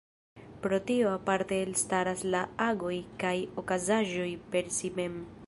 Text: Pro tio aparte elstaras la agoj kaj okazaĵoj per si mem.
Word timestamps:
Pro 0.61 0.77
tio 0.87 1.11
aparte 1.17 1.59
elstaras 1.65 2.25
la 2.37 2.41
agoj 2.69 2.97
kaj 3.25 3.35
okazaĵoj 3.65 4.29
per 4.57 4.75
si 4.81 4.95
mem. 4.99 5.25